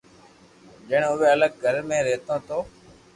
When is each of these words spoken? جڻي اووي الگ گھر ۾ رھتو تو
جڻي 0.89 1.07
اووي 1.11 1.27
الگ 1.35 1.51
گھر 1.63 1.75
۾ 1.89 1.97
رھتو 2.07 2.35
تو 2.47 2.57